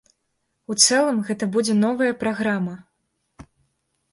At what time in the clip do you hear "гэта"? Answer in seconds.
1.27-1.49